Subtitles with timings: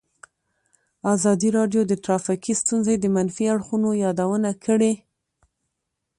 [1.15, 4.93] ازادي راډیو د ټرافیکي ستونزې د منفي اړخونو یادونه کړې.